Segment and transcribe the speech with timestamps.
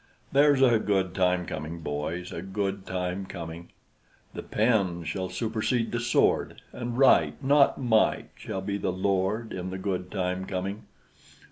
[0.31, 3.69] There's a good time coming, boys, A good time coming:
[4.33, 9.69] The pen shall supersede the sword, And Right, not Might, shall be the lord In
[9.69, 10.85] the good time coming.